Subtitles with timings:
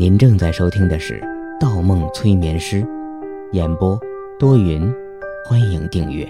[0.00, 1.20] 您正在收听的是
[1.60, 2.82] 《盗梦催眠师》，
[3.52, 4.00] 演播
[4.38, 4.90] 多云，
[5.44, 6.26] 欢迎订阅。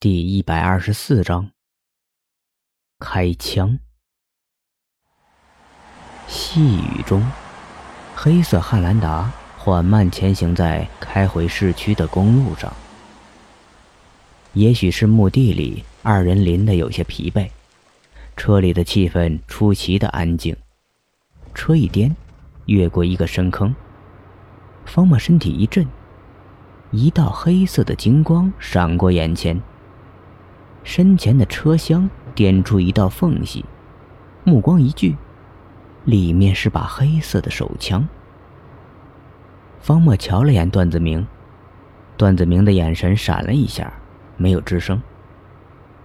[0.00, 1.50] 第一百二十四章，
[2.98, 3.78] 开枪。
[6.26, 7.22] 细雨中，
[8.14, 12.72] 黑色汉兰达缓慢前行在开回市区的公路上。
[14.54, 17.50] 也许是墓地里二人淋得有些疲惫，
[18.38, 20.56] 车里的气氛出奇的安静。
[21.58, 22.14] 车一颠，
[22.66, 23.74] 越过一个深坑。
[24.84, 25.84] 方墨身体一震，
[26.92, 29.60] 一道黑色的金光闪过眼前。
[30.84, 33.64] 身前的车厢点出一道缝隙，
[34.44, 35.16] 目光一聚，
[36.04, 38.06] 里面是把黑色的手枪。
[39.80, 41.26] 方墨瞧了眼段子明，
[42.16, 43.92] 段子明的眼神闪了一下，
[44.36, 45.02] 没有吱声。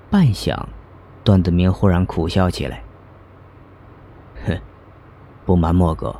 [0.09, 0.65] 半晌，
[1.23, 2.81] 段子明忽然苦笑起来：“。”
[5.45, 6.15] 不瞒莫哥，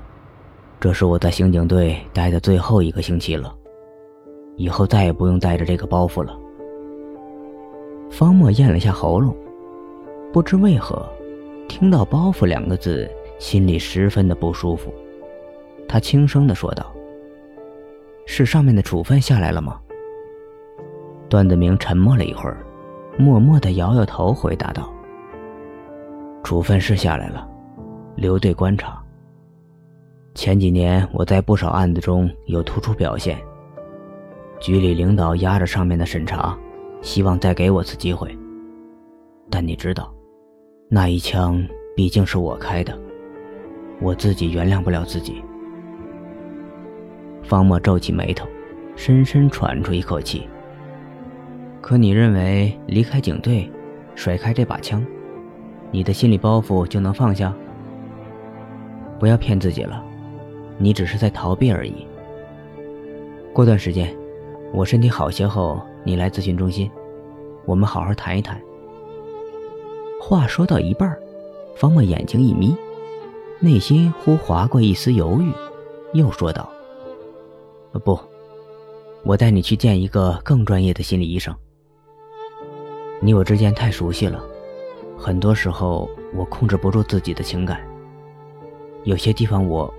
[0.82, 3.56] 这是我在刑警队待的最后一个星期了，
[4.58, 6.38] 以后再也不用带着这个包袱了。
[8.12, 9.34] 方墨咽了下喉咙，
[10.34, 11.10] 不知为何，
[11.70, 14.94] 听到“包袱”两个字，心里十分的不舒服。
[15.88, 16.94] 他轻声的说道
[18.28, 19.80] ：“是上面的处分下来了吗？”
[21.30, 22.58] 段子明沉默了一会儿，
[23.18, 24.92] 默默的摇摇头，回答道
[26.44, 27.48] ：“处分是下来了，
[28.16, 29.02] 留队观察。”
[30.36, 33.38] 前几年我在不少案子中有突出表现，
[34.60, 36.58] 局里领导压着上面的审查，
[37.02, 38.36] 希望再给我次机会。
[39.50, 40.12] 但你知道，
[40.90, 41.64] 那一枪
[41.96, 42.98] 毕竟是我开的，
[44.02, 45.44] 我自己原谅不了自己。
[47.44, 48.48] 方墨皱起眉头，
[48.96, 50.48] 深深喘出一口气。
[51.80, 53.70] 可你认为离开警队，
[54.16, 55.06] 甩开这把枪，
[55.92, 57.54] 你的心理包袱就能放下？
[59.20, 60.04] 不要骗自己了。
[60.78, 62.08] 你只是在逃避而已。
[63.54, 64.16] 过段时间，
[64.74, 66.90] 我身体好些后，你来咨询中心，
[67.66, 68.60] 我们好好谈一谈。
[70.20, 71.16] 话说到一半，
[71.76, 72.76] 方墨眼睛一眯，
[73.60, 75.52] 内心忽划过一丝犹豫，
[76.14, 76.68] 又说道
[78.04, 78.20] ：“不，
[79.24, 81.56] 我带你去见一个更专业的心理医生。
[83.20, 84.44] 你我之间太熟悉了，
[85.18, 87.80] 很多时候我控制不住自己的情感，
[89.04, 89.94] 有些地方我……”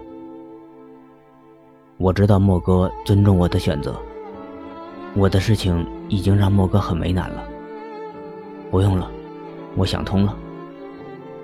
[1.97, 3.94] 我知道莫哥尊重我的选择，
[5.15, 7.44] 我的事情已经让莫哥很为难了。
[8.69, 9.09] 不用了，
[9.77, 10.34] 我想通了，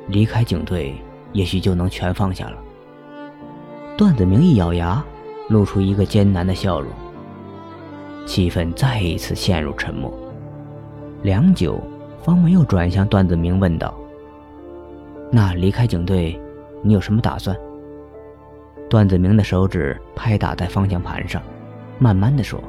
[0.09, 0.97] 离开警队
[1.33, 2.57] 也许就能全放下了。
[3.97, 5.03] 段子明一咬牙，
[5.49, 6.91] 露出一个艰难的笑容。
[8.27, 10.13] 气氛再一次陷入沉默。
[11.23, 11.81] 良久，
[12.23, 13.95] 方木又转向段子明问道
[15.31, 16.41] ：“那离开警队，
[16.83, 17.57] 你有什么打算？”
[18.91, 21.41] 段子明的手指拍打在方向盘上，
[22.01, 22.61] 慢慢的说：“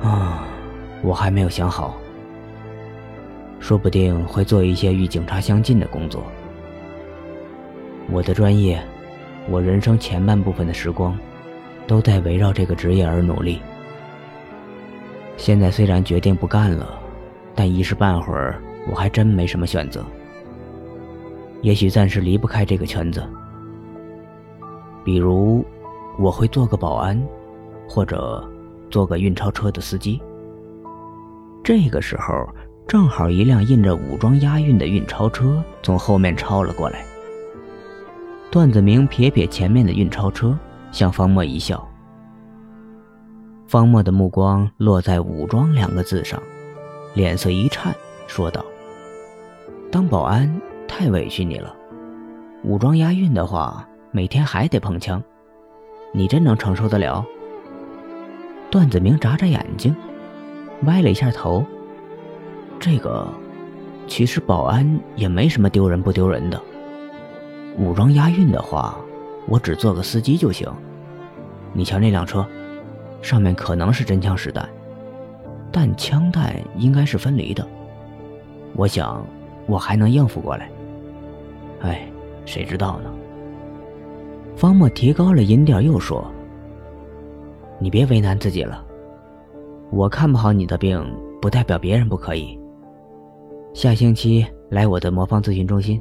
[0.00, 0.48] 啊，
[1.02, 1.94] 我还没有想好，
[3.60, 6.24] 说不定会做一些与警察相近的工作。
[8.10, 8.82] 我的专业，
[9.46, 11.14] 我人生前半部分的时光，
[11.86, 13.60] 都在围绕这个职业而努力。
[15.36, 16.98] 现在虽然决定不干了，
[17.54, 18.58] 但一时半会儿
[18.90, 20.02] 我还真没什么选择。
[21.60, 23.22] 也许暂时离不开这个圈子。”
[25.04, 25.62] 比如，
[26.18, 27.22] 我会做个保安，
[27.86, 28.42] 或者
[28.90, 30.20] 做个运钞车的司机。
[31.62, 32.48] 这个时候，
[32.86, 37.04] 正好一辆印着武装押运的运钞车从后面超了过来。
[38.50, 40.58] 段子明撇撇前面的运钞车，
[40.90, 41.86] 向方墨一笑。
[43.66, 46.40] 方墨的目光落在“武装”两个字上，
[47.14, 47.94] 脸色一颤，
[48.26, 48.64] 说道
[49.90, 51.74] ：“当保安太委屈你了，
[52.62, 53.86] 武装押运的话。”
[54.16, 55.20] 每天还得碰枪，
[56.12, 57.26] 你真能承受得了？
[58.70, 59.92] 段子明眨眨眼睛，
[60.84, 61.64] 歪了一下头。
[62.78, 63.26] 这个，
[64.06, 66.62] 其实保安也没什么丢人不丢人的。
[67.76, 68.96] 武装押运的话，
[69.48, 70.72] 我只做个司机就行。
[71.72, 72.46] 你瞧那辆车，
[73.20, 74.68] 上面可能是真枪实弹，
[75.72, 77.66] 但枪弹应该是分离的。
[78.76, 79.26] 我想，
[79.66, 80.70] 我还能应付过来。
[81.80, 82.06] 哎，
[82.44, 83.10] 谁知道呢？
[84.56, 86.24] 方墨提高了音调，又说
[87.80, 88.84] ：“你别为难自己了。
[89.90, 91.04] 我看不好你的病，
[91.40, 92.58] 不代表别人不可以。
[93.74, 96.00] 下星期来我的魔方咨询中心。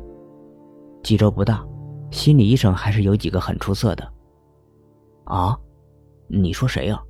[1.02, 1.66] 冀州不大，
[2.12, 4.14] 心理医生还是有几个很出色的。”
[5.26, 5.58] 啊，
[6.28, 7.02] 你说谁呀？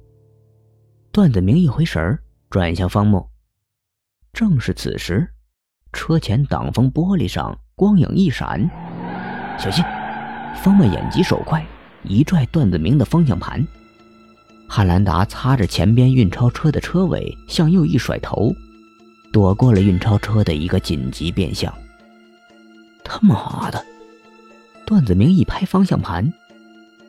[1.11, 2.19] 段子明一回神儿，
[2.49, 3.29] 转向方墨。
[4.31, 5.29] 正是此时，
[5.91, 8.67] 车前挡风玻璃上光影一闪。
[9.59, 9.83] 小心！
[10.61, 11.65] 方墨眼疾手快，
[12.03, 13.65] 一拽段子明的方向盘。
[14.67, 18.55] 汉兰达擦着前边运钞车的车尾，向右一甩头，
[19.31, 21.73] 躲过了运钞车的一个紧急变向。
[23.03, 23.83] 他妈的！
[24.85, 26.31] 段子明一拍方向盘，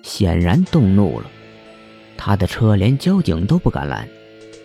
[0.02, 1.26] 显然动怒了。
[2.17, 4.08] 他的车连交警都不敢拦，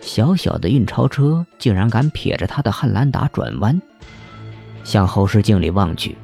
[0.00, 3.80] 小小的运钞车竟然敢撇着他的汉兰达转弯。
[4.82, 6.16] 向后视镜里望去，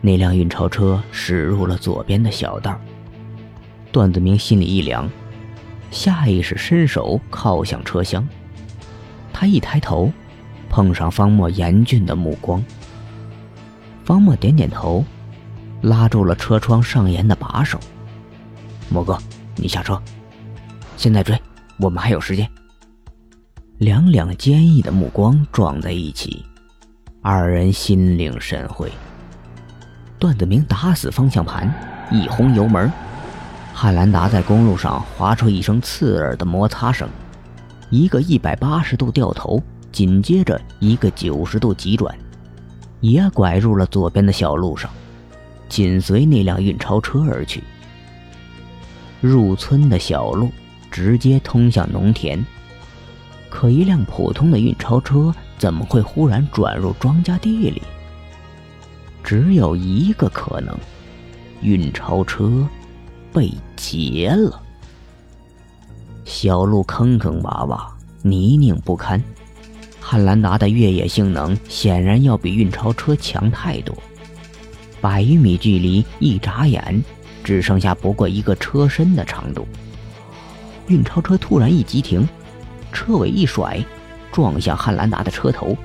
[0.00, 2.80] 那辆运钞车驶入了左边的小道。
[3.92, 5.10] 段子明心里一凉，
[5.90, 8.26] 下意识伸手靠向车厢。
[9.32, 10.12] 他一抬头，
[10.68, 12.64] 碰上方墨严峻的目光。
[14.04, 15.04] 方墨点点头，
[15.82, 17.78] 拉住了车窗上沿的把手。
[18.88, 19.18] 莫哥，
[19.56, 20.00] 你下车，
[20.96, 21.40] 现在追，
[21.78, 22.48] 我们还有时间。
[23.78, 26.44] 两两坚毅的目光撞在一起。
[27.22, 28.90] 二人心领神会。
[30.20, 31.72] 段子明打死方向盘，
[32.12, 32.92] 一轰油门，
[33.72, 37.08] 汉兰达在公路上划出一声刺耳的摩擦声，
[37.88, 42.14] 一个一百八十度掉头，紧接着一个九十度急转，
[43.00, 44.90] 也拐入了左边的小路上，
[45.70, 47.64] 紧随那辆运钞车而去。
[49.22, 50.50] 入村的小路
[50.90, 52.44] 直接通向农田，
[53.48, 55.34] 可一辆普通的运钞车。
[55.56, 57.82] 怎么会忽然转入庄稼地里？
[59.30, 60.76] 只有一个可能，
[61.62, 62.66] 运钞车
[63.32, 64.60] 被劫了。
[66.24, 67.80] 小路坑坑洼洼，
[68.22, 69.22] 泥泞不堪，
[70.00, 73.96] 汉兰达的越野性能显然要比运钞车强太多。
[75.00, 77.00] 百余米距离，一眨眼
[77.44, 79.64] 只剩下不过一个车身的长度。
[80.88, 82.28] 运钞车突然一急停，
[82.92, 83.80] 车尾一甩。
[84.32, 85.76] 撞向汉兰达的车头，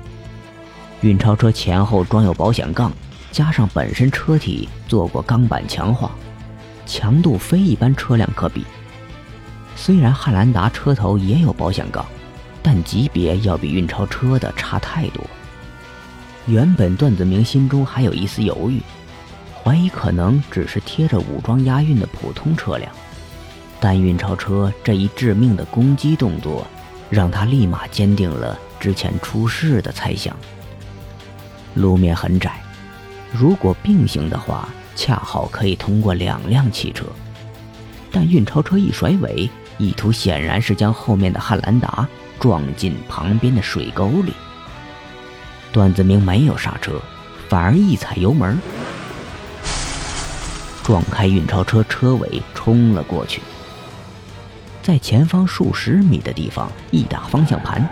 [1.02, 2.92] 运钞车前后装有保险杠，
[3.36, 6.10] 加上本身车体做过钢板强化，
[6.86, 8.64] 强度非一般车辆可比。
[9.76, 12.02] 虽然汉兰达车头也有保险杠，
[12.62, 15.22] 但级别要比运钞车的差太多。
[16.46, 18.80] 原本段子明心中还有一丝犹豫，
[19.62, 22.90] 怀疑可能只是贴着武装押运的普通车辆，
[23.78, 26.66] 但运钞车这一致命的攻击动作。
[27.10, 30.34] 让他立马坚定了之前出事的猜想。
[31.74, 32.60] 路面很窄，
[33.32, 37.04] 如果并行的话，恰好可以通过两辆汽车。
[38.10, 42.08] 但运钞车一甩尾，意图显然是将后面的汉兰达
[42.40, 44.32] 撞进旁边的水沟里。
[45.70, 47.00] 段子明没有刹车，
[47.48, 48.58] 反而一踩油门，
[50.82, 53.42] 撞开运钞车车尾，冲了过去。
[54.82, 57.86] 在前方数十米的地方，一打方向盘，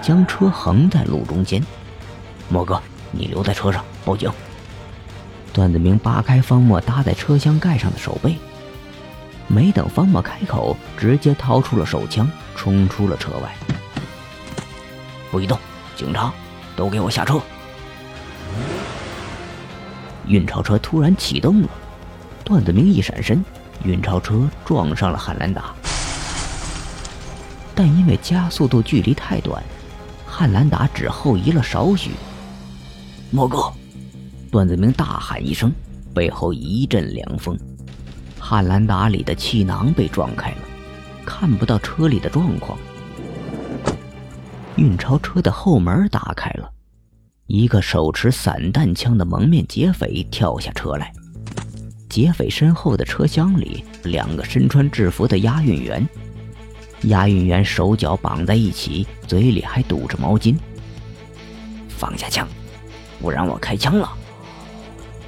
[0.00, 1.64] 将车横在路中间。
[2.48, 4.30] 莫哥，你留在车上报警。
[5.54, 8.36] 段子明扒开方墨搭在车厢盖上的手背，
[9.46, 13.54] 没等方墨开口，直接掏出了手枪，冲出了车外。
[15.30, 15.56] 不许动！
[15.94, 16.32] 警察，
[16.74, 17.40] 都给我下车！
[20.26, 21.68] 运钞车突然启动了，
[22.42, 23.44] 段子明一闪身，
[23.84, 25.72] 运钞车撞上了汉兰达。
[27.76, 29.62] 但因为加速度距离太短，
[30.26, 32.10] 汉兰达只后移了少许。
[33.30, 33.72] 莫哥，
[34.54, 35.72] 段子明大喊一声，
[36.14, 37.58] 背后一阵凉风，
[38.38, 40.58] 汉兰达里的气囊被撞开了，
[41.26, 42.78] 看不到车里的状况。
[44.76, 46.70] 运钞车的后门打开了，
[47.48, 51.12] 一个手持散弹枪的蒙面劫匪跳下车来。
[52.08, 56.08] 劫匪身后的车厢里，两个身穿制服的押运员。
[57.06, 60.54] 押运员手脚绑在一起，嘴里还堵着毛巾。
[61.88, 62.46] 放下枪，
[63.20, 64.08] 不然我开枪了。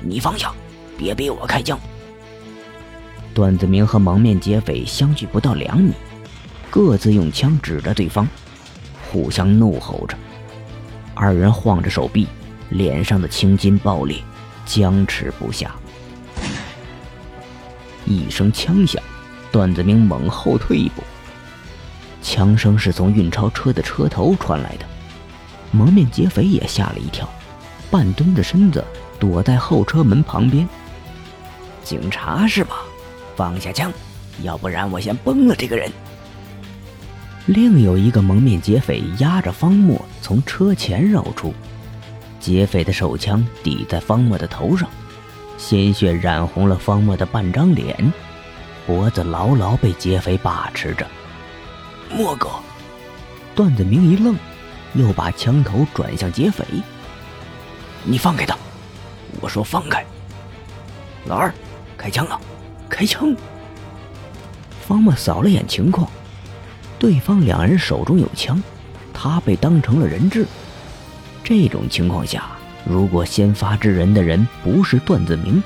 [0.01, 0.53] 你放下，
[0.97, 1.79] 别逼我开枪。
[3.35, 5.93] 段子明和蒙面劫匪相距不到两米，
[6.71, 8.27] 各自用枪指着对方，
[9.11, 10.17] 互相怒吼着。
[11.15, 12.27] 二人晃着手臂，
[12.71, 14.19] 脸上的青筋爆裂，
[14.65, 15.75] 僵持不下。
[18.05, 19.03] 一声枪响，
[19.51, 21.03] 段子明猛后退一步。
[22.23, 24.87] 枪声是从运钞车的车头传来的，
[25.73, 27.29] 蒙面劫匪也吓了一跳，
[27.91, 28.85] 半蹲着身子
[29.19, 30.69] 躲在后车门旁边。
[31.83, 32.77] 警察是吧？
[33.37, 33.93] 放下枪，
[34.43, 35.93] 要不然我先崩了这个人。
[37.45, 41.55] 另有一个蒙面劫匪压着方墨从车前绕出，
[42.41, 44.89] 劫匪的手枪抵在方墨的头上，
[45.59, 48.13] 鲜血染红了方墨的半张脸，
[48.87, 51.07] 脖子牢牢被劫匪把持着。
[52.11, 52.49] 莫哥，
[53.55, 54.35] 段子明一愣，
[54.95, 56.65] 又把枪头转向劫匪。
[58.03, 58.57] 你放开他！
[59.41, 60.05] 我说放开！
[61.27, 61.53] 老二，
[61.97, 62.41] 开枪了！
[62.89, 63.35] 开枪！
[64.87, 66.09] 方默扫了眼情况，
[66.99, 68.63] 对方两人手中有枪，
[69.13, 70.47] 他被当成了人质。
[71.43, 72.45] 这种情况下，
[72.85, 75.63] 如果先发制人的人不是段子明，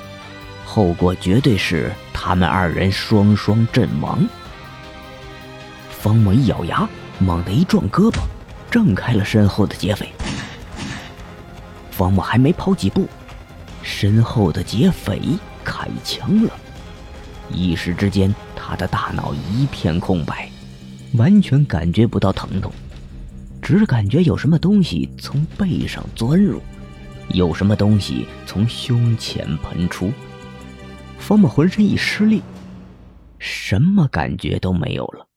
[0.65, 4.27] 后果绝对是他们二人双双阵亡。
[5.89, 8.17] 方默一咬牙，猛地一撞胳膊，
[8.71, 10.09] 挣开了身后的劫匪。
[11.91, 13.07] 方默还没跑几步，
[13.83, 15.21] 身后的劫匪
[15.63, 16.51] 开枪了。
[17.53, 20.49] 一时之间，他的大脑一片空白，
[21.15, 22.71] 完全感觉不到疼痛，
[23.61, 26.61] 只感觉有什么东西从背上钻入，
[27.29, 30.11] 有什么东西从胸前喷出。
[31.19, 32.41] 方木浑身一失力，
[33.37, 35.27] 什么感觉都没有了。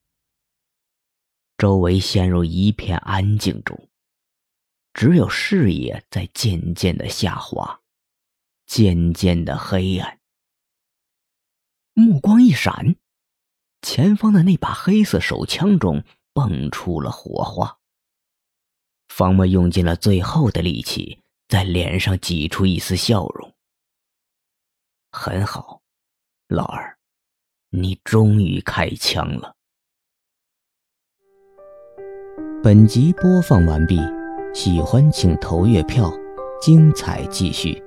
[1.59, 3.89] 周围陷入一片安静中，
[4.93, 7.81] 只有视野在渐渐的下滑，
[8.75, 10.19] 渐渐的黑暗。
[11.93, 12.97] 目光一闪，
[13.83, 16.03] 前方的那把黑色手枪中
[16.33, 17.79] 蹦出了火花。
[19.07, 23.55] 方墨用尽了最后的力气，在脸上挤出一丝笑容。
[25.13, 25.81] 很好，
[26.49, 26.99] 老二，
[27.71, 29.55] 你终于开枪了。
[32.61, 34.01] 本集播放完毕，
[34.53, 36.13] 喜欢请投月票，
[36.61, 37.81] 精彩继续。